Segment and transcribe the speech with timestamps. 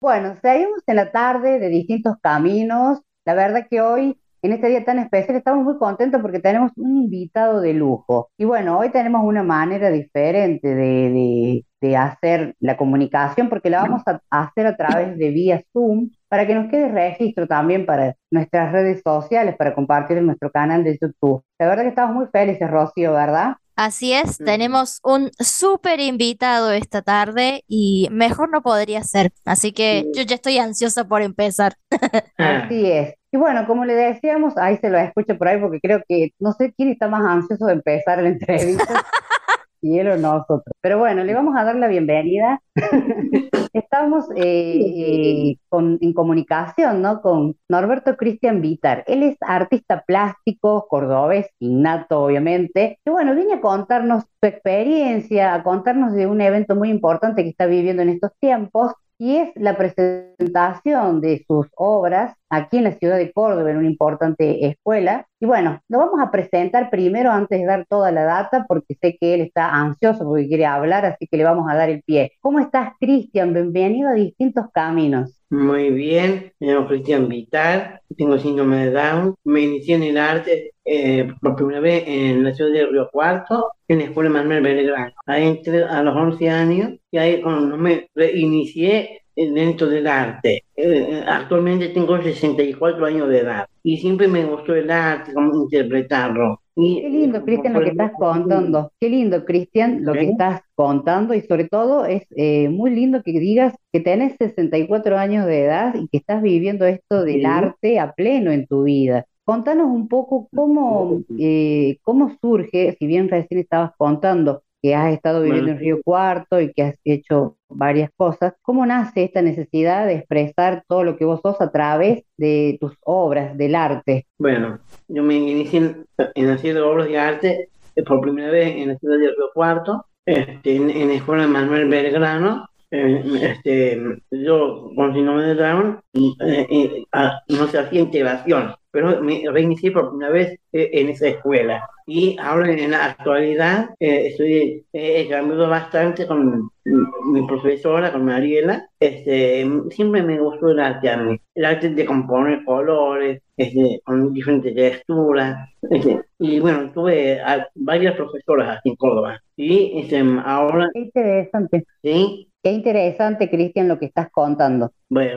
[0.00, 3.00] Bueno, seguimos en la tarde de distintos caminos.
[3.26, 6.96] La verdad que hoy, en este día tan especial, estamos muy contentos porque tenemos un
[6.96, 8.30] invitado de lujo.
[8.38, 14.02] Y bueno, hoy tenemos una manera diferente de, de, hacer la comunicación porque la vamos
[14.06, 18.72] a hacer a través de vía Zoom para que nos quede registro también para nuestras
[18.72, 21.42] redes sociales, para compartir en nuestro canal de YouTube.
[21.58, 23.56] La verdad que estamos muy felices, Rocío, ¿verdad?
[23.76, 29.32] Así es, tenemos un súper invitado esta tarde y mejor no podría ser.
[29.44, 31.74] Así que yo ya estoy ansiosa por empezar.
[32.36, 33.14] Así es.
[33.32, 36.52] Y bueno, como le decíamos, ahí se lo escucho por ahí porque creo que no
[36.52, 39.04] sé quién está más ansioso de empezar la entrevista.
[39.80, 40.74] y él o nosotros.
[40.80, 42.60] Pero bueno, le vamos a dar la bienvenida.
[43.72, 47.22] Estamos eh, eh, en comunicación ¿no?
[47.22, 49.04] con Norberto Cristian Vitar.
[49.06, 52.98] Él es artista plástico, cordobés, innato obviamente.
[53.04, 57.50] Y bueno, viene a contarnos su experiencia, a contarnos de un evento muy importante que
[57.50, 62.92] está viviendo en estos tiempos, y es la presentación de sus obras aquí en la
[62.92, 65.26] ciudad de Córdoba, en una importante escuela.
[65.38, 69.18] Y bueno, lo vamos a presentar primero antes de dar toda la data, porque sé
[69.20, 72.32] que él está ansioso porque quiere hablar, así que le vamos a dar el pie.
[72.40, 73.52] ¿Cómo estás, Cristian?
[73.52, 75.39] Bienvenido a Distintos Caminos.
[75.52, 80.74] Muy bien, me llamo Cristian Vital, tengo síndrome de Down, me inicié en el arte
[80.84, 85.12] eh, por primera vez en la ciudad de Río Cuarto, en la escuela Manuel Belgrano.
[85.26, 90.64] Ahí entré a los 11 años y ahí cuando me reinicié dentro del arte.
[90.76, 96.60] Eh, actualmente tengo 64 años de edad y siempre me gustó el arte, cómo interpretarlo.
[96.76, 98.92] Qué lindo, Cristian, lo que estás contando.
[98.98, 103.32] Qué lindo, Cristian, lo que estás contando y sobre todo es eh, muy lindo que
[103.32, 108.12] digas que tenés 64 años de edad y que estás viviendo esto del arte a
[108.12, 109.26] pleno en tu vida.
[109.44, 115.42] Contanos un poco cómo, eh, cómo surge, si bien recién estabas contando que has estado
[115.42, 120.14] viviendo en Río Cuarto y que has hecho varias cosas, ¿cómo nace esta necesidad de
[120.14, 124.26] expresar todo lo que vos sos a través de tus obras, del arte?
[124.38, 124.78] Bueno,
[125.08, 125.94] yo me inicié
[126.34, 130.06] en, hacer obras de arte eh, por primera vez en la ciudad de Río Cuarto,
[130.24, 137.04] este, en, la escuela de Manuel Belgrano, eh, este, yo con síndrome de Down eh,
[137.48, 141.88] no se hacía integración pero me reinicié por primera vez eh, en esa escuela.
[142.06, 148.88] Y ahora en la actualidad eh, estoy, he cambiado bastante con mi profesora, con Mariela.
[148.98, 151.40] Este, siempre me gustó el arte a mí.
[151.54, 155.68] El arte de componer colores, este, con diferentes texturas.
[155.88, 157.40] Este, y bueno, tuve
[157.76, 159.40] varias profesoras aquí en Córdoba.
[159.56, 160.88] Y este, ahora...
[160.94, 161.84] interesante.
[162.02, 164.92] Sí, Qué interesante, Cristian, lo que estás contando.
[165.08, 165.32] Bueno,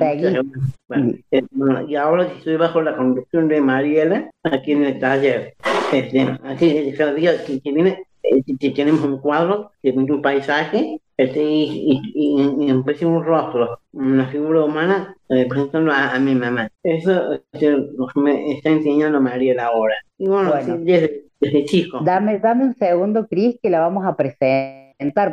[1.31, 5.53] eh, bueno, y ahora estoy bajo la conducción de Mariela aquí en el taller.
[5.93, 12.01] Este, así, cada día que, viene eh, tenemos un cuadro de un paisaje este, y,
[12.13, 16.69] y, y, un rostro, una figura humana eh, presentando a, mi mamá.
[16.83, 19.95] Eso es lo que me está enseñando Mariela ahora.
[20.17, 22.01] Y bueno, desde, desde, chico.
[22.03, 24.82] Dame, dame un segundo, Cris, que la vamos a presentar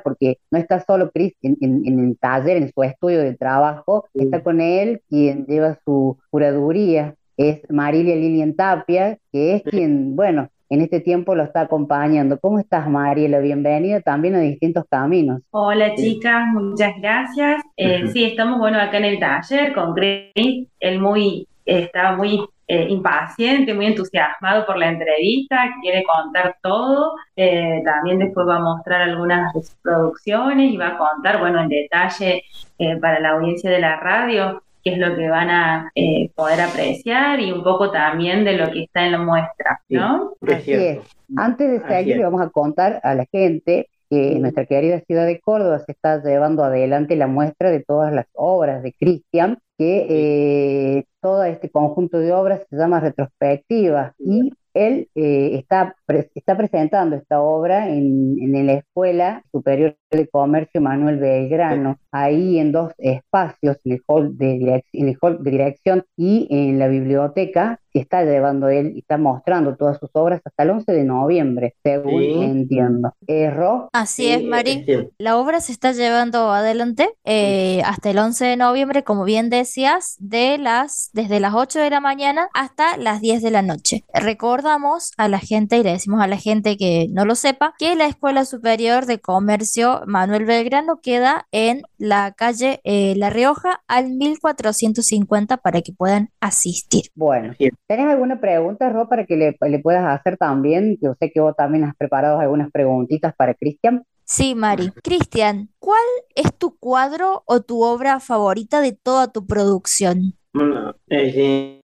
[0.02, 1.56] porque no está solo Chris en,
[1.86, 7.62] el taller, en su estudio de trabajo, está con él quien lleva su curaduría, es
[7.70, 12.38] Marilia Lilian Tapia, que es quien, bueno, en este tiempo lo está acompañando.
[12.38, 13.40] ¿Cómo estás, Mariela?
[13.40, 15.42] Bienvenida también a Distintos Caminos.
[15.50, 17.62] Hola, chicas, muchas gracias.
[17.76, 22.86] Eh, sí, estamos, bueno, acá en el taller con Chris, él muy, está muy eh,
[22.88, 27.16] impaciente, muy entusiasmado por la entrevista, quiere contar todo.
[27.34, 32.44] Eh, también después va a mostrar algunas producciones y va a contar, bueno, en detalle
[32.78, 35.90] eh, para la audiencia de la radio qué es lo que van a
[36.36, 40.34] poder apreciar y un poco también de lo que está en la muestra, ¿no?
[40.40, 41.00] Así es.
[41.36, 45.26] Antes de seguir, le vamos a contar a la gente que en nuestra querida ciudad
[45.26, 50.06] de Córdoba se está llevando adelante la muestra de todas las obras de Cristian, que
[50.10, 55.96] eh, todo este conjunto de obras se llama retrospectiva y él eh, está,
[56.34, 62.72] está presentando esta obra en, en, la Escuela Superior de Comercio Manuel Belgrano, ahí en
[62.72, 67.80] dos espacios, en el hall de, en el hall de dirección y en la biblioteca,
[67.92, 71.74] que está llevando él y está mostrando todas sus obras hasta el 11 de noviembre,
[71.82, 73.14] según entiendo.
[73.26, 73.88] ¿Erró?
[73.92, 74.84] Así es, Mari.
[75.18, 80.16] La obra se está llevando adelante eh, hasta el 11 de noviembre, como bien decías,
[80.18, 84.04] de las, desde las 8 de la mañana hasta las 10 de la noche.
[84.14, 87.96] Recordamos a la gente, y le decimos a la gente que no lo sepa, que
[87.96, 94.10] la Escuela Superior de Comercio Manuel Belgrano queda en la calle eh, La Rioja al
[94.10, 97.04] 1450 para que puedan asistir.
[97.14, 97.54] Bueno,
[97.90, 100.96] ¿Tenés alguna pregunta, Ro, para que le, puedas hacer también?
[101.02, 104.04] Yo sé que vos también has preparado algunas preguntitas para Cristian.
[104.22, 104.92] Sí, Mari.
[105.02, 105.98] Cristian, ¿cuál
[106.36, 110.34] es tu cuadro o tu obra favorita de toda tu producción?
[110.52, 111.80] Bueno, eh,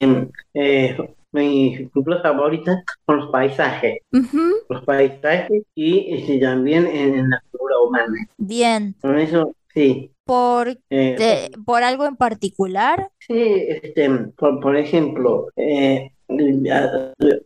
[0.53, 0.97] eh,
[1.31, 3.99] mis películas favoritas son los paisajes,
[4.67, 8.27] los paisajes y este, también en, en la figura humana.
[8.37, 8.93] Bien.
[9.01, 10.12] Con eso, sí.
[10.25, 13.11] ¿Por, eh, te- por algo en particular?
[13.19, 13.33] sí,
[13.69, 16.11] este, por, por ejemplo, eh,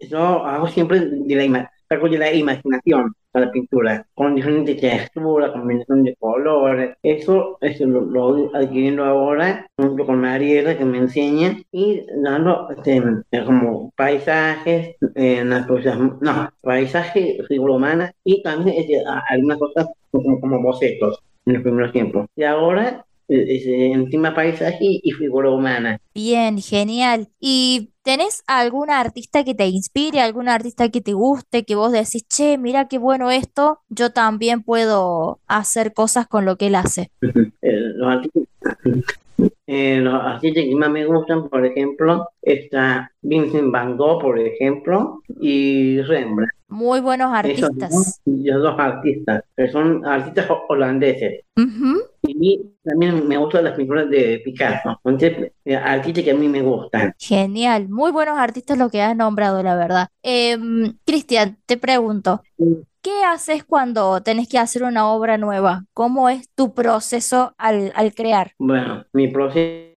[0.10, 5.52] yo hago siempre de la, ima- de la imaginación a la pintura, con diferentes texturas,
[5.52, 6.96] combinación de colores.
[7.04, 12.70] Eso, eso lo, lo voy adquiriendo ahora junto con Mariela que me enseña y dando
[12.72, 12.98] este,
[13.32, 20.40] eh, como paisajes, eh, naturaleza- no, paisajes, figura humana y también este, algunas cosas como,
[20.40, 22.28] como bocetos en los primeros tiempos.
[22.36, 26.00] Y ahora encima paisaje y, figura humana.
[26.14, 27.28] Bien, genial.
[27.40, 32.26] ¿Y tenés alguna artista que te inspire, alguna artista que te guste, que vos decís,
[32.28, 37.12] che, mira qué bueno esto, yo también puedo hacer cosas con lo que él hace?
[37.22, 38.78] Eh, los artistas,
[39.68, 45.22] eh, los artistas que más me gustan, por ejemplo, está Vincent Van Gogh, por ejemplo,
[45.40, 46.52] y Rembrandt.
[46.70, 47.92] Muy buenos Esos artistas.
[47.92, 51.46] dos, los dos artistas, que son artistas ho- holandeses.
[51.56, 56.48] Ujú, Y también me gustan las pinturas de Picasso, entonces, eh, artistas que a mí
[56.48, 57.14] me gustan.
[57.18, 60.08] Genial, muy buenos artistas lo que has nombrado, la verdad.
[60.22, 62.42] Em, Cristian, te pregunto,
[63.02, 65.86] ¿qué haces cuando tenés que hacer una obra nueva?
[65.94, 68.52] ¿Cómo es tu proceso al, al crear?
[68.60, 69.88] Bueno, mi proceso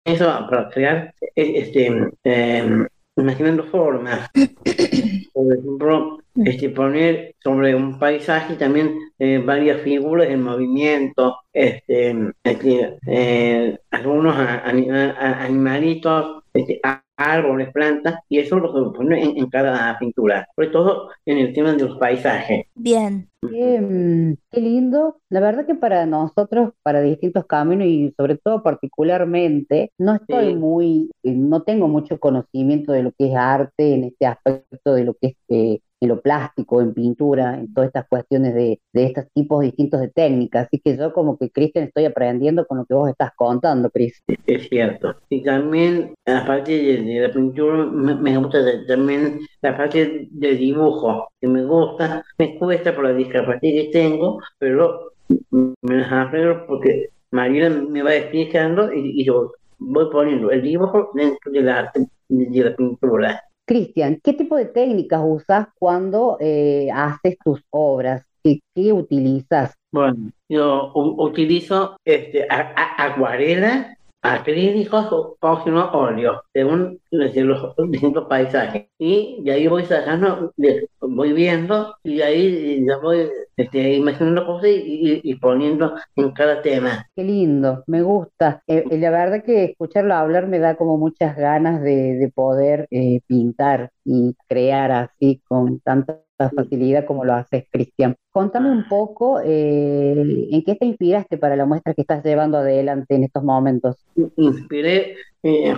[0.49, 2.87] para crear es este, eh,
[3.21, 4.29] imaginando formas.
[5.33, 12.97] Por ejemplo, este, poner sobre un paisaje también eh, varias figuras en movimiento, este, este,
[13.07, 16.81] eh, algunos a- anima- a- animalitos, este,
[17.17, 21.39] árboles, plantas, y eso es lo que pone en, en cada pintura, sobre todo en
[21.39, 22.67] el tema de los paisajes.
[22.75, 25.19] Bien, Qué, mm, qué lindo.
[25.31, 30.55] La verdad que para nosotros, para distintos caminos y sobre todo particularmente, no estoy Sí.
[30.55, 35.15] muy, no tengo mucho conocimiento de lo que es arte en este aspecto de lo
[35.15, 39.25] que es eh, en lo plástico, en pintura, en todas estas cuestiones de, de estos
[39.35, 40.67] tipos distintos de técnicas.
[40.67, 44.23] Así que yo como que, Cristian, estoy aprendiendo con lo que vos estás contando, Cris.
[44.47, 45.15] Es cierto.
[45.29, 51.29] Y también, aparte de, de la pintura, me, gusta de- también la parte del dibujo,
[51.41, 55.13] que me gusta, me cuesta por la discapacidad que tengo, pero
[55.51, 61.11] me las arreglo porque Mariela me va explicando y, y yo voy poniendo el dibujo
[61.15, 63.43] dentro del arte, de, de la pintura.
[63.71, 68.27] Cristian, ¿qué tipo de técnicas usas cuando eh, haces tus obras?
[68.43, 69.75] ¿Qué, qué utilizas?
[69.93, 78.89] Bueno, yo utilizo este, acuarela, acrílicos o o si no óleo, según los, distintos paisajes.
[78.99, 80.53] Y de ahí voy sacando,
[81.01, 86.63] voy viendo y ahí ya voy este, imaginando cosas y, y- y poniendo en cada
[86.63, 87.07] tema.
[87.17, 88.63] Qué lindo, me gusta.
[88.67, 92.87] Eh, eh, la verdad que escucharlo hablar me da como muchas ganas de, de poder
[92.91, 98.17] eh, pintar y crear así con tanta facilidad como lo haces, Cristian.
[98.33, 103.15] Contame un poco eh, en qué te inspiraste para la muestra que estás llevando adelante
[103.15, 103.97] en estos momentos.
[104.37, 105.75] Inspiré eh,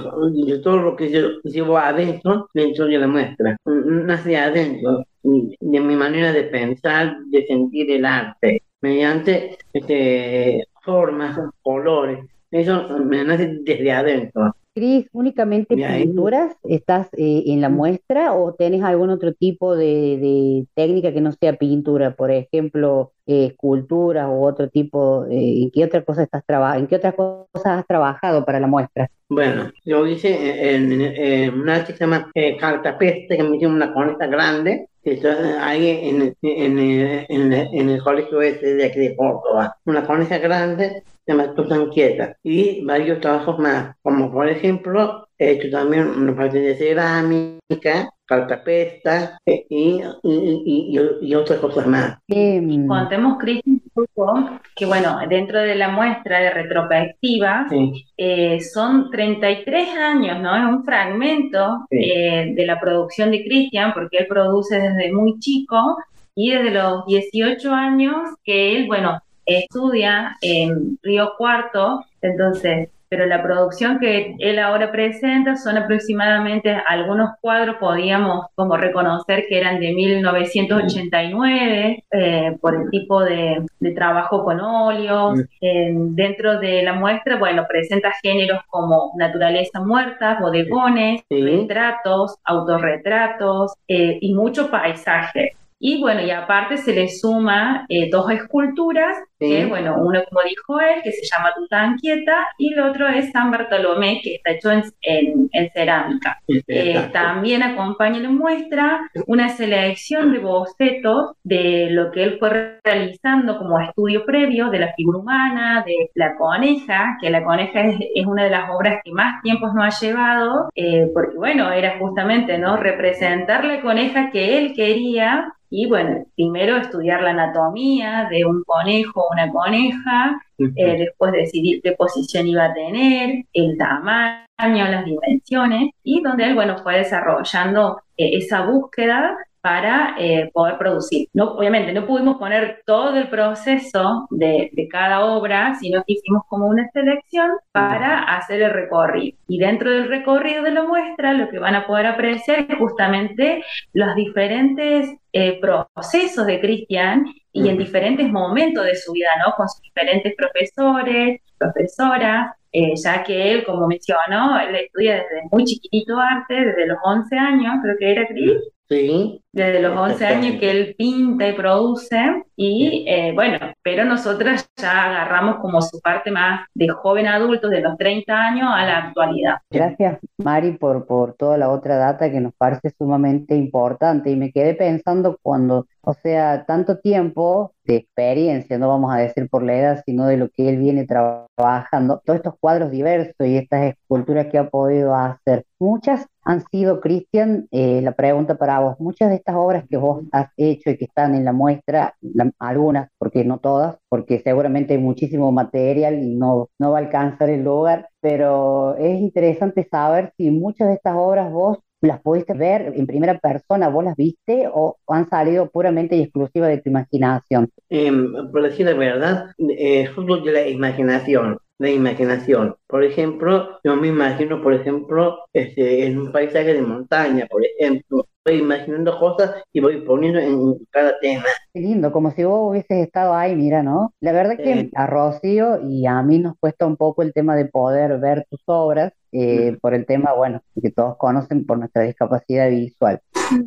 [0.47, 3.57] de todo lo que yo llevo adentro, dentro de la muestra.
[3.65, 12.25] Nace adentro, de mi manera de pensar, de sentir el arte, mediante este, formas, colores.
[12.51, 14.55] Eso me nace desde adentro.
[14.75, 19.85] Cris, ¿únicamente pinturas estás eh, en la muestra o tenés algún otro tipo de,
[20.19, 22.17] de técnica que no sea pintura?
[22.17, 26.43] Por ejemplo, eh, esculturas u otro tipo, eh, ¿en qué otra cosa estás
[26.79, 29.11] en qué otras cosas has trabajado para la muestra?
[29.29, 33.57] Bueno, yo hice en, en- en un arte que se llama eh, Cartapeste, que me
[33.57, 38.75] hicieron una coneta grande, que está ahí en, en, en, en- en el colegio este
[38.75, 39.77] de aquí de Córdoba.
[39.85, 42.37] Una coneta grande, se llama Tutanquieta.
[42.43, 49.39] Y varios trabajos más, como por ejemplo, he hecho también una parte de cerámica, cartapesta
[49.45, 50.33] eh, y, y,
[50.65, 52.19] y, y- y otras cosas más.
[52.29, 58.61] Eh, mm, Contemos, Cristian, poco que, bueno, dentro de la muestra de retrospectiva, Sí, eh,
[58.61, 60.57] son 33 años, ¿no?
[60.57, 61.99] Es un fragmento Sí.
[62.11, 65.97] eh, de la producción de Cristian, porque él produce desde muy chico
[66.35, 73.43] y desde los 18 años que él, bueno, estudia en Río Cuarto, entonces, pero la
[73.43, 79.93] producción que él ahora presenta son aproximadamente algunos cuadros, podíamos como reconocer que eran de
[79.93, 85.41] 1989, eh, por el tipo de, de trabajo con óleos.
[85.61, 91.43] Eh, dentro de la muestra, bueno, presenta géneros como naturaleza muerta, bodegones, Sí.
[91.43, 95.53] retratos, autorretratos eh, y mucho paisaje.
[95.85, 99.17] Y bueno, y aparte se le suma eh, dos esculturas,
[99.49, 103.51] que bueno, uno como dijo él, que se llama Tutanquieta, y el otro es San
[103.51, 106.39] Bartolomé, que está hecho en, en, cerámica.
[106.69, 113.59] Eh, también acompaña la muestra una selección de bocetos de lo que él fue realizando
[113.59, 118.27] como estudio previo de la figura humana, de la coneja, que la coneja es, es
[118.27, 122.59] una de las obras que más tiempo nos ha llevado, eh, porque bueno, era justamente
[122.59, 122.77] ¿no?
[122.77, 129.27] representar la coneja que él quería y bueno, primero estudiar la anatomía de un conejo
[129.33, 136.23] una coneja, eh, después decidir qué posición iba a tener, el tamaño, las dimensiones, y
[136.23, 141.29] donde él, bueno, fue desarrollando eh, esa búsqueda para eh, poder producir.
[141.33, 146.67] No, obviamente no pudimos poner todo el proceso de, cada obra, sino que hicimos como
[146.67, 149.39] una selección para hacer el recorrido.
[149.47, 153.65] Y dentro del recorrido de la muestra lo que van a poder apreciar es justamente
[153.93, 159.55] los diferentes eh, procesos de Cristian y en diferentes momentos de su vida, ¿no?
[159.57, 165.65] Con sus diferentes profesores, profesoras, eh, ya que él, como mencionó, él estudia desde muy
[165.65, 170.71] chiquitito arte, desde los 11 años, creo que era Cris, desde los 11 años que
[170.71, 172.17] él pinta y produce,
[172.57, 177.81] y eh, bueno, pero nosotras ya agarramos como su parte más de joven adulto, de
[177.81, 179.57] los 30 años a la actualidad.
[179.71, 184.31] Gracias, Mari, por, por toda la otra data que nos parece sumamente importante.
[184.31, 189.49] Y me quedé pensando cuando, o sea, tanto tiempo de experiencia, no vamos a decir
[189.49, 193.57] por la edad, sino de lo que él viene trabajando, todos estos cuadros diversos y
[193.57, 195.65] estas esculturas que ha podido hacer.
[195.79, 200.25] Muchas han sido, Cristian, eh, la pregunta para vos, muchas de estas obras que vos
[200.33, 202.15] has hecho y que están en la muestra,
[202.59, 207.51] algunas, porque no todas, porque seguramente hay muchísimo material y no, no va a alcanzar
[207.51, 212.93] el lugar, pero es interesante saber si muchas de estas obras vos las pudiste ver
[212.97, 217.71] en primera persona, vos las viste o han salido puramente y exclusiva de tu imaginación.
[217.89, 222.77] Em, por decir la verdad, es eh, fruto de la imaginación la imaginación.
[222.87, 228.29] Por ejemplo, yo me imagino, por ejemplo, este, en un paisaje de montaña, por ejemplo,
[228.45, 231.45] voy imaginando cosas y voy poniendo en cada tema.
[231.75, 234.15] Qué lindo, como si vos hubieses estado ahí, mira, ¿no?
[234.21, 237.65] La verdad que a Rocío y a mí nos cuesta un poco el tema de
[237.65, 242.69] poder ver tus obras, eh, por el tema, bueno, que todos conocen por nuestra discapacidad
[242.69, 243.21] visual.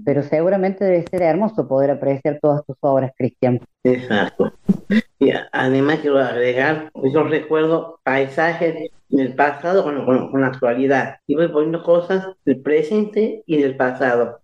[0.06, 3.60] Pero seguramente debe ser hermoso poder apreciar todas tus obras, Cristian.
[3.84, 4.54] Exacto.
[5.20, 11.18] Y además quiero agregar, yo recuerdo paisajes del pasado con, con, la actualidad.
[11.26, 14.40] Y voy poniendo cosas del presente y del pasado.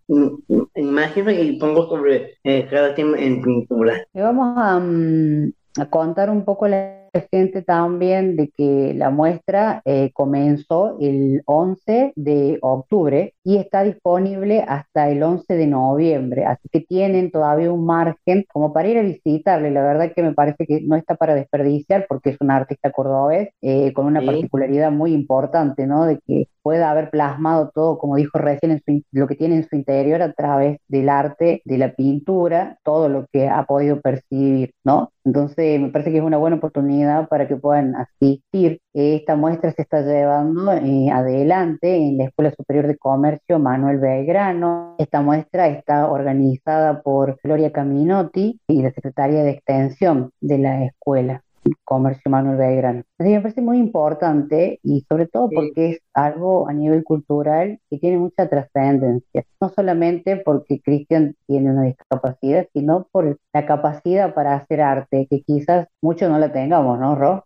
[0.75, 4.05] Imagino y pongo sobre eh, cada tema en pintura.
[4.13, 9.81] Y vamos a, mm, a contar un poco la gente también de que la muestra
[9.85, 16.69] eh, comenzó el 11 de octubre y está disponible hasta el 11 de noviembre, así
[16.71, 19.71] que tienen todavía un margen como para ir a visitarle.
[19.71, 23.49] La verdad que me parece que no está para desperdiciar porque es un artista cordobés
[23.61, 26.05] eh, con una particularidad muy importante, ¿no?
[26.05, 29.75] De que pueda haber plasmado todo, como dijo recién, en lo que tiene en su
[29.75, 35.11] interior a través del arte, de la pintura, todo lo que ha podido percibir, ¿no?
[35.23, 38.79] Entonces, me parece que es una buena oportunidad para que puedan asistir.
[38.93, 44.95] Esta muestra se está llevando eh, adelante en la Escuela Superior de Comercio Manuel Belgrano.
[44.97, 51.43] Esta muestra está organizada por Gloria Caminotti y la Secretaría de Extensión de la escuela.
[51.83, 53.03] Comercio Manuel Belgrano.
[53.17, 57.79] Así que me parece muy importante y sobre todo porque es algo a nivel cultural
[57.89, 59.43] que tiene mucha trascendencia.
[59.59, 65.41] No solamente porque Cristian tiene una discapacidad, sino por la capacidad para hacer arte, que
[65.41, 67.45] quizás muchos no la tengamos, ¿no, Ro?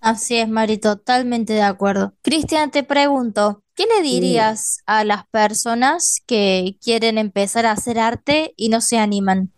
[0.00, 2.12] Así es, Mari, totalmente de acuerdo.
[2.22, 8.52] Cristian, te pregunto, ¿Qué le dirías a las personas que quieren empezar a hacer arte
[8.54, 9.52] y no se animan?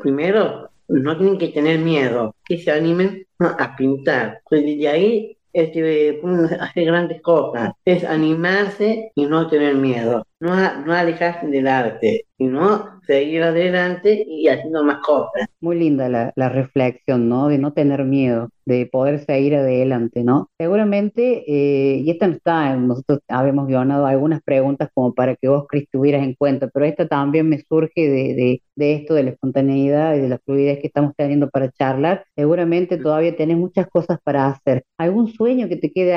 [0.00, 4.40] Primero, no tienen que tener miedo, que se animen a pintar.
[4.48, 6.20] Pues de ahí este,
[6.60, 7.72] hacer grandes cosas.
[7.84, 10.26] Es animarse y no tener miedo.
[10.40, 15.48] No, no alejarse del arte, sino seguir adelante y haciendo más cosas.
[15.60, 17.48] Muy linda la, la reflexión, ¿no?
[17.48, 20.50] De no tener miedo de poder seguir adelante, ¿no?
[20.58, 25.64] Seguramente, eh, y esta no está, nosotros habíamos guionado algunas preguntas como para que vos,
[25.68, 30.14] Cris, tuvieras en cuenta, pero esta también me surge de, de, esto, de la espontaneidad
[30.16, 32.26] y de la fluidez que estamos teniendo para charlar.
[32.36, 34.84] Seguramente todavía tenés muchas cosas para hacer.
[34.98, 36.14] ¿Algún sueño que te quede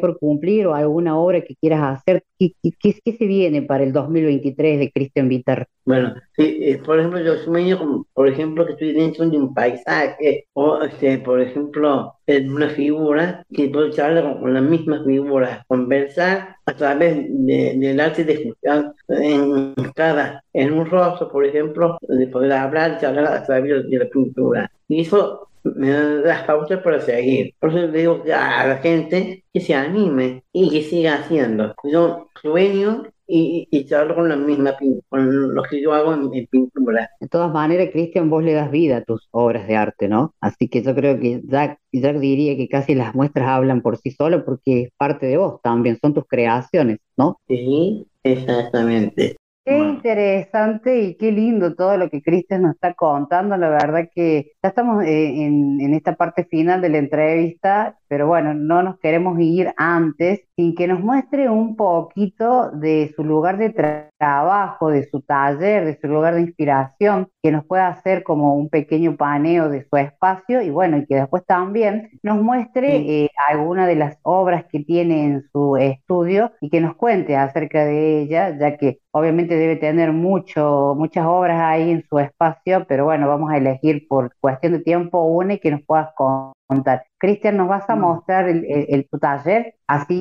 [0.00, 2.24] por cumplir o alguna obra que quieras hacer?
[2.38, 2.72] ¿Qué, qué,
[3.04, 5.68] qué se viene para el 2023 de Cristian Vitar?
[5.84, 10.46] Bueno, sí, eh, por ejemplo, yo sueño, por ejemplo, que estoy dentro de un paisaje
[10.54, 16.56] o, este, por ejemplo, en una figura que puedo charlar con, la misma figura, conversar
[16.64, 22.52] a través del arte de escuchar en cada, en un rostro, por ejemplo, de poder
[22.52, 24.70] hablar, charlar a través de la pintura.
[24.88, 27.54] Y eso me da las pautas para seguir.
[27.58, 31.74] Por eso le digo a la gente que se anime y que siga haciendo.
[31.84, 34.76] Yo sueño y, y, charlo con la misma
[35.08, 37.08] con lo que yo hago en, pintura.
[37.20, 40.34] De todas maneras, Cristian, vos le das vida a tus obras de arte, ¿no?
[40.40, 44.10] Así que yo creo que Jack, Jack diría que casi las muestras hablan por sí
[44.10, 47.38] solo porque es parte de vos también, son tus creaciones, ¿no?
[47.48, 49.36] Sí, exactamente.
[49.64, 53.56] Qué interesante y qué lindo todo lo que Cristian nos está contando.
[53.56, 58.26] La verdad que ya estamos eh, en, en, esta parte final de la entrevista, pero
[58.26, 63.56] bueno, no nos queremos ir antes sin que nos muestre un poquito de su lugar
[63.56, 63.70] de
[64.18, 68.68] trabajo, de su taller, de su lugar de inspiración, que nos pueda hacer como un
[68.68, 73.86] pequeño paneo de su espacio y bueno, y que después también nos muestre eh, alguna
[73.86, 78.58] de las obras que tiene en su estudio y que nos cuente acerca de ella,
[78.58, 83.48] ya que obviamente debe tener mucho, muchas obras ahí en su espacio, pero bueno, vamos
[83.52, 87.04] a elegir por cuestión de tiempo una y que nos puedas contar.
[87.18, 89.76] Cristian, ¿nos vas a mostrar el, tu taller?
[89.86, 90.20] Así,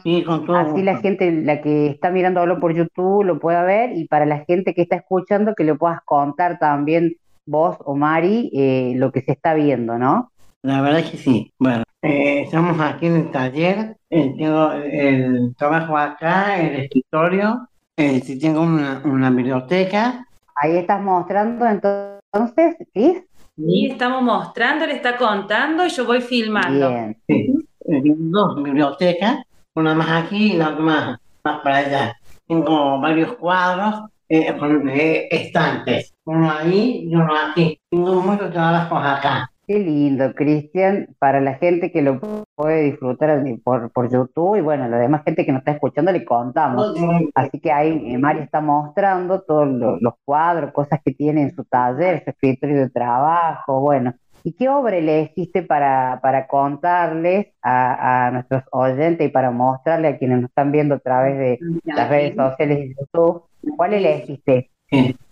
[0.55, 4.45] así la gente, la que está mirándolo por YouTube, lo pueda ver y para la
[4.45, 7.15] gente que está escuchando, que le puedas contar también
[7.47, 10.31] vos o Mari eh, lo que se está viendo, ¿no?
[10.61, 11.51] La verdad es que sí.
[11.57, 18.61] Bueno, eh, estamos aquí en el taller, eh, tengo el trabajo acá, el escritorio, tengo
[18.61, 20.27] una, una biblioteca.
[20.55, 23.23] Ahí estás mostrando entonces, ¿sí?
[23.55, 26.89] Sí, estamos mostrando, le está contando y yo voy filmando.
[26.89, 27.17] Bien.
[27.27, 27.53] Sí.
[27.85, 29.39] Dos bibliotecas,
[29.75, 32.17] una más aquí y la otra más, más para allá.
[32.47, 37.79] Tengo varios cuadros eh, con eh, estantes, uno ahí y uno aquí.
[37.89, 39.51] Tengo muchos trabajos acá.
[39.73, 42.19] Qué lindo, Cristian, para la gente que lo
[42.53, 46.23] puede disfrutar por, por YouTube y bueno, la demás gente que nos está escuchando le
[46.23, 46.93] contamos.
[47.33, 49.67] Así que ahí eh, Mari está mostrando todos
[49.99, 54.13] los cuadros, cosas que tiene en su taller, su escritorio de trabajo, bueno.
[54.43, 60.17] ¿Y qué obra elegiste para, para contarles a, a nuestros oyentes y para mostrarle a
[60.19, 63.45] quienes nos están viendo a través de las redes sociales de YouTube?
[63.75, 64.69] ¿Cuál elegiste?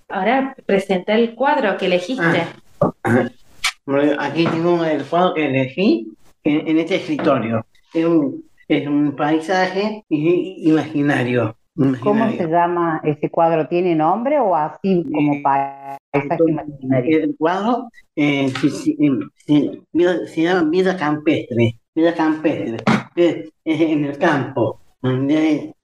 [0.09, 2.47] Ahora presenta el cuadro que elegiste.
[3.03, 3.29] Ah.
[4.19, 6.07] Aquí tengo el cuadro que elegí
[6.43, 7.65] en, este escritorio.
[7.93, 11.55] Es un, es un paisaje imaginario,
[12.01, 13.67] ¿Cómo se llama ese cuadro?
[13.67, 17.23] ¿Tiene nombre o así como eh, paisaje imaginario?
[17.23, 21.79] El cuadro eh, se, se, llama Vida Campestre.
[21.95, 22.77] Vida Campestre.
[23.15, 24.81] Es, en el campo.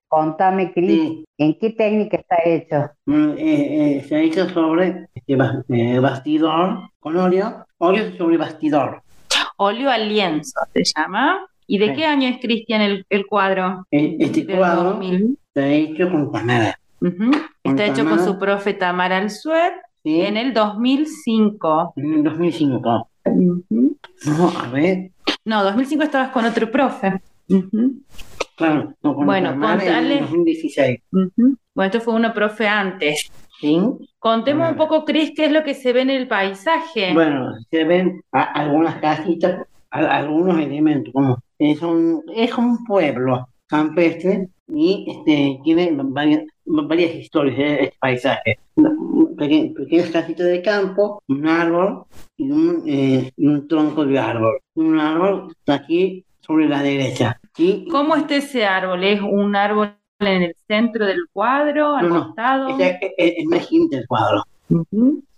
[0.08, 2.92] Contame, Cris, ¿en qué técnica está hecho?
[3.06, 5.36] Mm, eh, se ha hecho sobre este
[6.00, 9.04] bastidor con óleo Óleo sobre bastidor.
[9.58, 11.46] Óleo al lienzo se llama.
[11.68, 13.86] ¿Y de qué año es Cristian el, el, cuadro?
[13.92, 16.80] Este cuadro está hecho con Tamara.
[17.64, 21.94] Está hecho con su profe Tamara Alzuet en el 2005.
[21.98, 23.10] En el 2005.
[23.26, 25.12] No, a ver.
[25.44, 27.22] No, 2005 estabas con otro profe.
[28.58, 30.18] Claro, no, bueno, contale.
[30.18, 31.00] En 2016.
[31.12, 33.32] Bueno, esto fue uno profe antes.
[33.62, 33.80] ¿Sí?
[34.18, 37.14] Contemos un poco, Cris, qué es lo que se ve en el paisaje.
[37.14, 45.06] Bueno, se ven algunas casitas, algunos elementos, como es un, es un pueblo campestre y
[45.08, 48.60] este, tiene varias, varias historias de este paisaje.
[49.38, 52.06] pequeñas casitas de campo, un árbol
[52.38, 54.60] y un, eh, y un tronco de árbol.
[54.74, 57.40] Un árbol está aquí sobre la derecha.
[57.58, 57.88] ¿Sí?
[57.92, 59.04] ¿Cómo está ese árbol?
[59.04, 62.70] ¿Es un árbol en el centro del cuadro, al costado.
[62.70, 64.44] No, es, es, es del cuadro.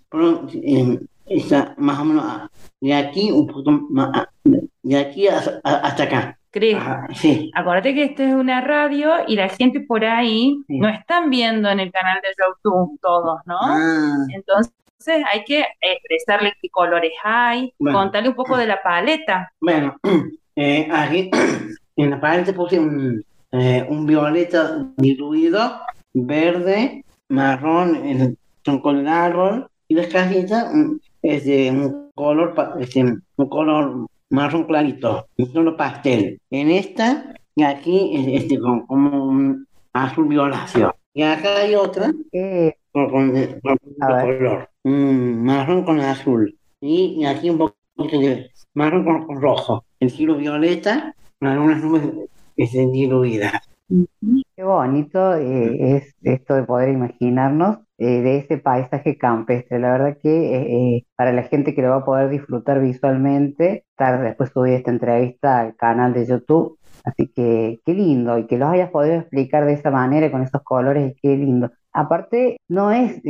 [0.10, 6.04] Pero, eh, está más o menos de aquí un poco más, de aquí hasta, hasta
[6.04, 6.36] acá.
[6.52, 6.78] Cris,
[7.14, 7.52] sí.
[7.54, 11.80] acuérdate que esto es una radio y la gente por ahí no están viendo en
[11.80, 13.58] el canal de YouTube todos, ¿no?
[13.62, 14.16] Ah.
[14.34, 14.74] Entonces
[15.32, 19.52] hay que expresarle qué colores hay, contarle un poco de la paleta.
[19.62, 19.96] Bueno,
[20.56, 21.30] eh, aquí
[22.04, 25.60] en la paleta puse un, eh, un violeta diluido,
[26.14, 30.72] verde, marrón, el tronco del árbol, y las cajitas
[31.22, 36.40] es de un color, este, un color marrón clarito, un color pastel.
[36.50, 38.86] En esta, y aquí, este, como,
[39.26, 40.96] un azul violáceo.
[41.14, 42.14] Y acá hay otra
[42.92, 46.58] con, con, color, marrón con azul.
[46.82, 49.84] Y, aquí un poquito de marrón con, rojo.
[50.00, 52.04] El cielo violeta, algunas nubes
[52.58, 53.62] este, diluida.
[54.56, 59.80] Qué bonito eh, es esto de poder imaginarnos eh, de ese paisaje campestre.
[59.80, 64.22] La verdad que eh, para la gente que lo va a poder disfrutar visualmente, estar
[64.22, 66.78] después subir esta entrevista al canal de YouTube.
[67.06, 70.62] Así que qué lindo y que los hayas podido explicar de esa manera, con esos
[70.62, 71.72] colores, qué lindo.
[71.94, 73.22] Aparte, no es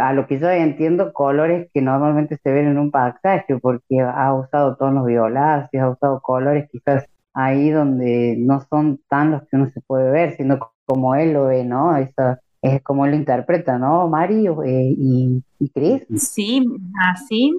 [0.00, 4.34] a lo que yo entiendo colores que normalmente se ven en un paisaje, porque ha
[4.34, 9.70] usado tonos violáceos, ha usado colores quizás ahí donde no son tan los que uno
[9.70, 11.96] se puede ver, sino como él lo ve, ¿no?
[11.96, 16.06] Eso es como él lo interpreta, ¿no, Mario eh, y, y Cris?
[16.16, 16.66] Sí,
[17.12, 17.52] así.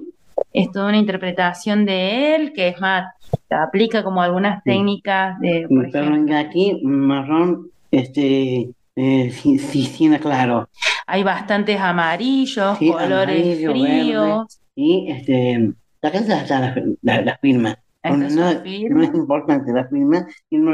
[0.52, 3.14] Es toda una interpretación de él, que es más,
[3.50, 5.66] aplica como algunas técnicas de...
[5.68, 10.68] Por Pero aquí, marrón, este, eh, sí, claro.
[11.06, 14.60] Hay bastantes amarillos, colores fríos.
[14.74, 17.78] y este, la casa la, la, la firma.
[18.04, 20.72] No, no, es importante la firma, sino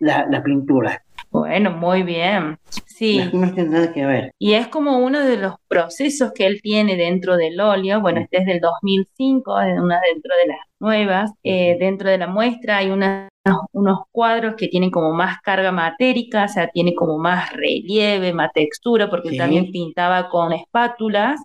[0.00, 1.02] la, la pintura.
[1.30, 2.58] Bueno, muy bien.
[2.96, 3.20] Sí.
[3.34, 4.30] No tiene nada que ver.
[4.38, 8.00] Y es como uno de los procesos que él tiene dentro del óleo.
[8.00, 11.30] Bueno, este es del 2005, es una dentro de las nuevas.
[11.42, 13.28] Eh, dentro de la muestra hay una
[13.72, 18.52] unos cuadros que tienen como más carga matérica, o sea, tiene como más relieve, más
[18.52, 21.40] textura, porque también pintaba con espátulas,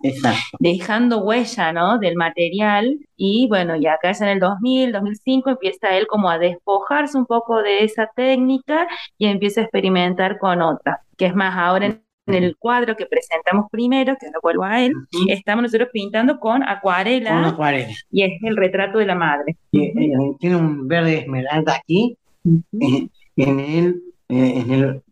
[0.58, 1.98] dejando huella, ¿no?
[1.98, 2.98] Del material.
[3.16, 7.26] Y bueno, y acá es en el 2000, 2005, empieza él como a despojarse un
[7.26, 8.88] poco de esa técnica
[9.18, 13.06] y empieza a experimentar con otra, que es más ahora en en el cuadro que
[13.06, 14.92] presentamos primero, que ahora vuelvo a él,
[15.28, 19.56] estamos nosotros pintando con acuarela, acuarela, y es el retrato de la madre.
[19.72, 19.92] Eh,
[20.38, 25.02] tiene un verde esmeralda aquí, eh, en el, eh, en, el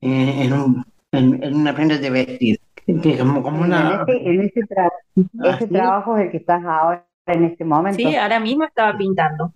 [0.00, 2.58] en, un, en, una prenda de vestir.
[3.18, 4.04] Como, como una...
[4.08, 7.96] En ese, ese, trabajo es el que estás ahora en este momento.
[7.96, 9.52] Sí, ahora mismo estaba pintando.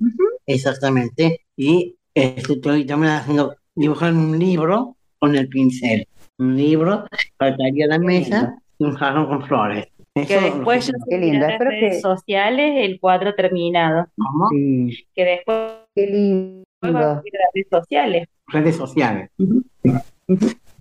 [0.47, 1.43] Exactamente.
[1.55, 6.07] Y estoy también haciendo, dibujando un libro con el pincel
[6.39, 7.05] un libro,
[7.37, 9.87] faltaría la mesa y un jarrón con flores.
[10.15, 11.45] que después yo qué lindo.
[11.45, 14.07] en las redes sociales el cuadro terminado.
[14.17, 14.49] ¿Cómo?
[14.51, 16.65] Que después qué lindo.
[16.83, 18.29] a las redes sociales.
[18.47, 19.31] Redes sociales.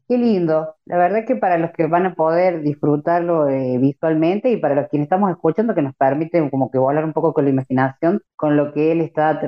[0.07, 0.75] Qué lindo.
[0.85, 4.87] La verdad que para los que van a poder disfrutarlo eh, visualmente y para los
[4.87, 8.55] quienes estamos escuchando que nos permiten como que volar un poco con la imaginación, con
[8.55, 9.41] lo que él está,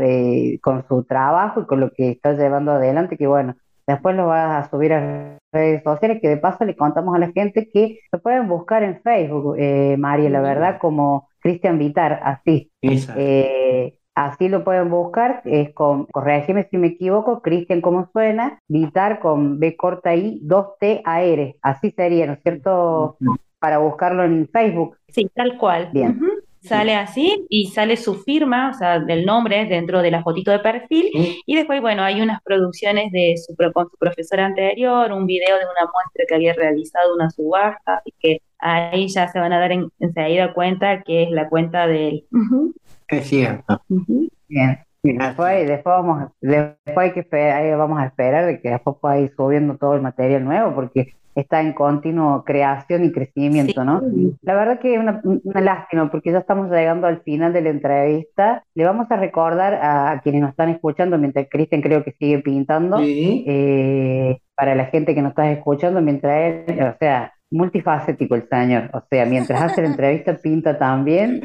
[0.61, 3.55] con su trabajo y con lo que está llevando adelante, que bueno,
[3.89, 7.31] Después lo vas a subir a redes sociales, que de paso le contamos a la
[7.31, 12.71] gente que lo pueden buscar en Facebook, eh, María, la verdad, como Cristian Vitar, así.
[12.83, 19.19] Eh, así lo pueden buscar, es con, corregime si me equivoco, Cristian como suena, Vitar
[19.19, 23.17] con B corta I, 2T A R, así sería, ¿no es cierto?
[23.57, 24.97] Para buscarlo en Facebook.
[25.07, 25.89] Sí, tal cual.
[25.91, 26.19] Bien.
[26.61, 30.59] Sale así y sale su firma, o sea, del nombre dentro de la fotito de
[30.59, 31.09] perfil.
[31.45, 35.63] Y después, bueno, hay unas producciones de su, con su profesor anterior, un video de
[35.63, 39.71] una muestra que había realizado una subasta, así que ahí ya se van a dar
[39.71, 42.25] en, enseguida cuenta que es la cuenta de él.
[43.07, 43.81] Es cierto.
[44.47, 44.79] Bien.
[45.01, 49.31] Después, después, vamos, después hay que esperar, vamos a esperar de que después pueda ir
[49.33, 54.01] subiendo todo el material nuevo, porque está en continuo creación y crecimiento, ¿no?
[54.41, 55.21] La verdad que es una,
[55.61, 58.63] lástima porque ya estamos llegando al final de la entrevista.
[58.75, 62.99] Le vamos a recordar a, quienes nos están escuchando, mientras Cristian creo que sigue pintando,
[63.01, 68.89] eh, para la gente que nos está escuchando, mientras él, o sea, multifacético el señor,
[68.93, 71.41] o sea, mientras hace la entrevista pinta también,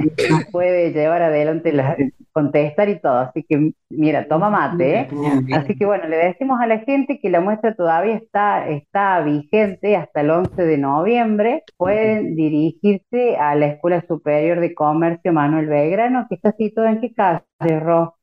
[0.53, 1.97] puede llevar adelante, la,
[2.33, 5.09] contestar y todo, así que mira, toma mate, ¿eh?
[5.55, 9.97] así que bueno, le decimos a la gente que la muestra todavía está, está vigente
[9.97, 16.27] hasta el 11 de noviembre, pueden dirigirse a la Escuela Superior de Comercio Manuel Belgrano,
[16.29, 18.15] que está situada en qué calle, Ro?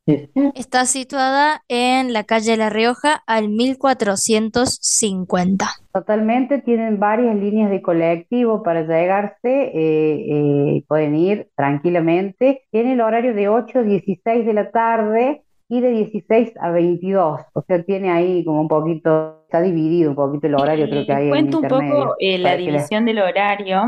[0.55, 5.67] Está situada en la calle La Rioja al 1450.
[5.93, 12.63] Totalmente, tienen varias líneas de colectivo para llegarse, eh, eh, pueden ir tranquilamente.
[12.71, 17.41] Tiene el horario de 8 a 16 de la tarde y de 16 a 22,
[17.53, 21.11] o sea, tiene ahí como un poquito, está dividido un poquito el horario, creo que
[21.11, 23.81] hay Cuento un poco eh, la división del horario,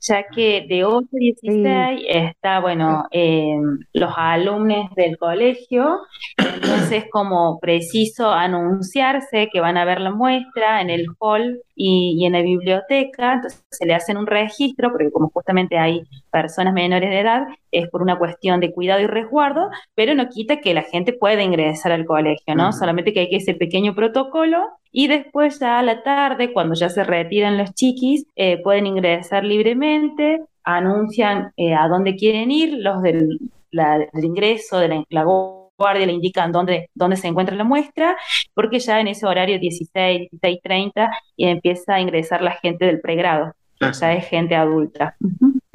[0.00, 3.04] ya que de 8 a 16 está, bueno,
[3.94, 5.98] los alumnos del colegio,
[6.36, 12.34] entonces como preciso anunciarse que van a ver la muestra en el hall y, en
[12.34, 17.20] la biblioteca, entonces se le hacen un registro, porque como justamente hay personas menores de
[17.20, 21.12] edad, es por una cuestión de cuidado y resguardo, pero no quita que la gente
[21.12, 22.72] pueda ingresar al colegio, ¿no?
[22.72, 26.88] Solamente que hay que ese pequeño protocolo y después ya a la tarde, cuando ya
[26.88, 33.02] se retiran los chiquis, eh, pueden ingresar libremente, anuncian eh, a dónde quieren ir, los
[33.02, 33.38] del,
[34.22, 38.16] ingreso, de la, la guardia le indican dónde, dónde se encuentra la muestra,
[38.54, 43.52] porque ya en ese horario 16, 16.30 y empieza a ingresar la gente del pregrado,
[43.80, 45.16] ya es gente adulta.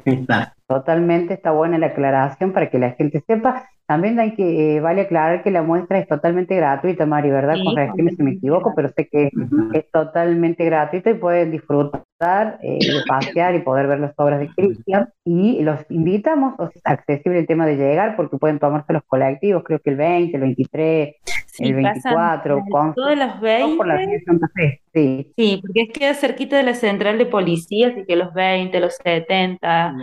[0.04, 0.54] Exacto.
[0.66, 3.68] Totalmente está buena la aclaración para que la gente sepa.
[3.86, 7.58] También hay que, eh, vale aclarar que la muestra es totalmente gratuita, Mari, ¿verdad?
[7.58, 9.72] Sí, Corregime si me equivoco, pero sé que Ujú.
[9.74, 14.48] es totalmente gratuita y pueden disfrutar eh, de pasear y poder ver las obras de
[14.54, 15.08] Cristian.
[15.24, 19.02] Y los invitamos, o sea, es accesible el tema de llegar porque pueden tomarse los
[19.04, 21.16] colectivos, creo que el 20, el 23,
[21.46, 24.80] Sí, el pasan 24, de con, todos los todos por la 20, Santa Fe.
[24.92, 28.80] Sí, sí, porque es queda cerquita de la central de policía, así que los 20,
[28.80, 29.94] los 70,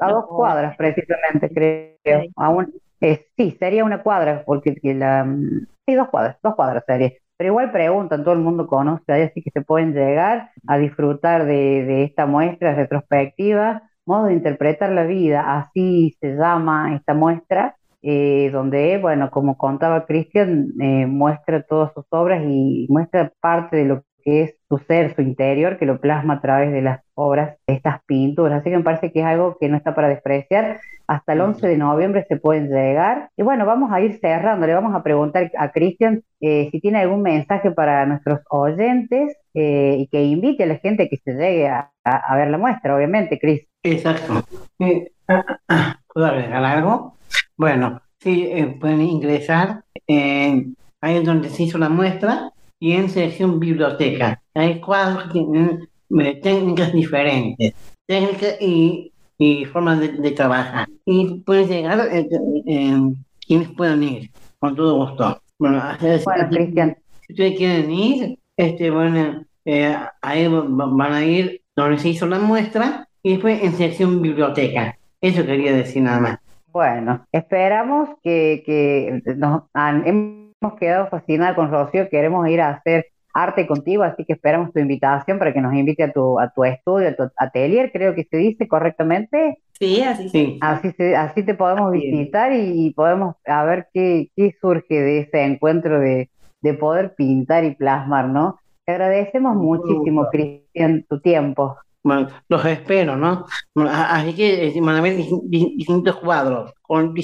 [0.00, 2.22] a dos cuadras precisamente, creo.
[2.22, 2.30] Sí.
[2.36, 6.54] A un- eh, sí, sería una cuadra, porque que la, mm, sí, dos cuadras, dos
[6.54, 7.12] cuadras sería.
[7.36, 11.84] Pero igual preguntan, todo el mundo conoce así que se pueden llegar a disfrutar de,
[11.84, 18.50] de esta muestra retrospectiva, modo de interpretar la vida, así se llama esta muestra, eh,
[18.52, 24.04] donde, bueno, como contaba Cristian, eh, muestra todas sus obras y muestra parte de lo
[24.24, 27.74] que es su ser, su interior, que lo plasma a través de las obras, de
[27.74, 28.60] estas pinturas.
[28.60, 30.80] Así que me parece que es algo que no está para despreciar.
[31.06, 33.30] Hasta el 11 de noviembre se pueden llegar.
[33.36, 34.66] Y bueno, vamos a ir cerrando.
[34.66, 39.96] Le vamos a preguntar a Cristian eh, si tiene algún mensaje para nuestros oyentes eh,
[39.98, 42.94] y que invite a la gente que se llegue a, a- a ver la muestra,
[42.96, 43.66] obviamente, Cris.
[43.82, 44.42] Exacto.
[44.78, 47.14] Eh, ah, ah, ¿Puedo agregar algo?
[47.56, 53.08] Bueno, sí, eh, pueden ingresar en ahí es donde se hizo la muestra y en
[53.10, 54.42] sección biblioteca.
[54.54, 55.88] Hay cuadros que tienen
[56.18, 57.74] eh, técnicas diferentes,
[58.06, 60.88] técnicas y, y formas de, de trabajar.
[61.04, 62.26] Y pueden llegar eh,
[62.66, 62.98] eh,
[63.46, 65.40] quienes puedan ir, con todo gusto.
[65.58, 71.24] Bueno, así- Bueno, Cristian, si ustedes quieren ir, este, bueno, eh, ahí va- van a
[71.24, 74.96] ir donde se hizo la muestra y después en sección biblioteca.
[75.20, 76.38] Eso quería decir nada más.
[76.72, 83.06] Bueno, esperamos que, que nos han- hemos quedado fascinados con Rocío, queremos ir a hacer
[83.32, 86.64] arte contigo, así que esperamos tu invitación para que nos invite a tu, a tu
[86.64, 89.58] estudio, a tu atelier, creo que se dice correctamente.
[89.78, 93.64] sí, así se Sí, Así, se- así te podemos Así visitar y, y podemos a
[93.64, 96.28] ver qué, qué surge de ese encuentro de,
[96.60, 98.58] de poder pintar y plasmar, ¿no?
[98.84, 100.28] Te agradecemos muchísimo.
[100.30, 101.76] Cristian, tu tiempo.
[102.02, 103.46] bueno, los espero, ¿no?
[103.76, 107.14] A- así que eh, van a ver dis- dis- distintos cuadros con,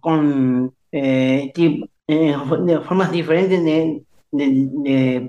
[0.00, 4.68] con eh, tip- eh, de formas diferentes de, de-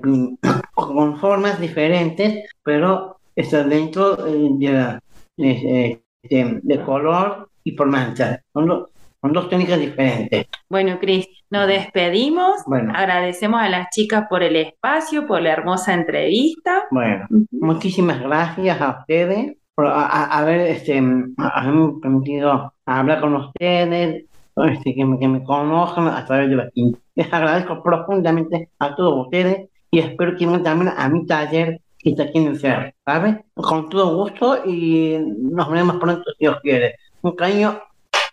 [0.74, 5.00] con formas diferentes, pero está dentro eh, de, la-
[5.36, 8.40] de, color y por mancha.
[8.52, 10.46] Son, do- son dos técnicas diferentes.
[10.70, 12.62] Bueno, Cris, nos despedimos.
[12.66, 12.92] Bueno.
[12.94, 16.84] Agradecemos a las chicas por el espacio, por la hermosa entrevista.
[16.90, 20.98] Bueno, muchísimas gracias a ustedes por a- a- haber este,
[21.38, 24.24] a- haberme permitido hablar con ustedes,
[24.66, 26.98] este, que, me, que me conozcan a través de la quinta.
[27.14, 32.10] Les agradezco profundamente a todos ustedes y espero que vengan también a mi taller que
[32.10, 33.36] está aquí en el cerro, ¿sabes?
[33.54, 36.94] Con todo gusto y nos veremos pronto si Dios quiere.
[37.22, 37.80] Un cariño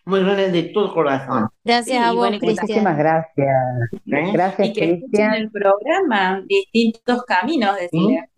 [0.06, 1.48] muy grande de todo corazón.
[1.64, 2.98] Gracias Sí, a vos, que Muchísimas Cristian.
[2.98, 3.56] gracias.
[4.06, 4.32] ¿eh?
[4.34, 5.34] Gracias, Y que escuchen Cristian.
[5.34, 8.30] el programa Distintos Caminos, decirle.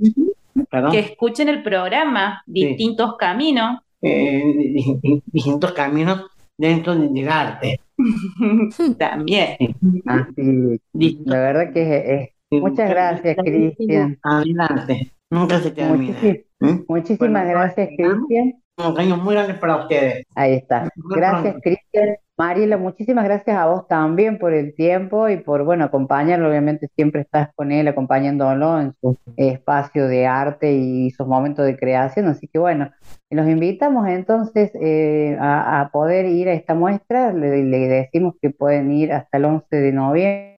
[0.69, 0.91] Perdón.
[0.91, 3.79] Que escuchen el programa Distintos Caminos.
[4.01, 6.25] Eh, di- di- distintos caminos
[6.57, 7.79] dentro de- del arte.
[8.99, 9.57] También.
[10.05, 14.17] Así, la verdad que es, es- muchas gracias, Cristian.
[14.23, 16.13] Adelante, nunca se termina.
[16.13, 16.79] Muchísimas, ¿Mm?
[16.87, 18.27] muchísimas Bueno, gracias, terminamos.
[18.27, 18.61] Cristian.
[18.79, 20.23] Un cariño muy grande para ustedes.
[20.35, 20.89] Ahí está.
[20.95, 22.15] Gracias, Cristian.
[22.37, 26.49] Mariela, muchísimas gracias a vos también por el tiempo y por, bueno, acompañarlo.
[26.49, 31.75] Obviamente siempre estás con él acompañándolo en su espacio de arte y sus momentos de
[31.75, 32.27] creación.
[32.27, 32.91] Así que, bueno,
[33.31, 37.33] los invitamos entonces eh, a, a poder ir a esta muestra.
[37.33, 40.57] Le, le decimos que pueden ir hasta el 11 de noviembre.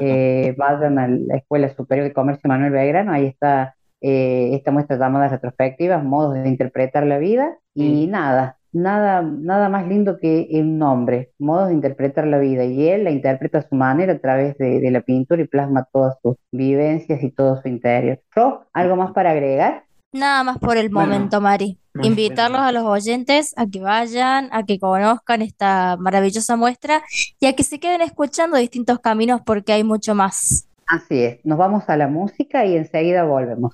[0.00, 4.96] Eh, vayan a la Escuela Superior de Comercio Manuel Belgrano, ahí está eh, esta muestra
[4.96, 10.78] llamada Retrospectivas, modos de interpretar la vida, y nada, nada, nada más lindo que un
[10.78, 14.56] nombre, modos de interpretar la vida, y él la interpreta a su manera a través
[14.58, 18.20] de, de la pintura y plasma todas sus vivencias y todo su interior.
[18.34, 19.84] Ro, ¿algo más para agregar?
[20.12, 21.00] Nada más por el Bueno.
[21.10, 21.78] momento, Mari.
[21.94, 27.02] Bueno, Invitarlos a los oyentes a que vayan, a que conozcan esta maravillosa muestra
[27.40, 30.66] y a que se queden escuchando distintos caminos porque hay mucho más.
[30.86, 33.72] Así es, nos vamos a la música y enseguida volvemos.